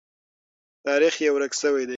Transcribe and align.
تاریخ 0.85 1.13
یې 1.23 1.29
ورک 1.33 1.53
سوی 1.61 1.83
دی. 1.85 1.89